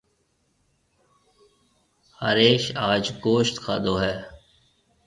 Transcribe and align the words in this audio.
هريش 2.21 2.63
آج 2.91 3.05
گوشت 3.25 3.55
کادو 3.65 3.93
هيَ۔ 4.03 4.15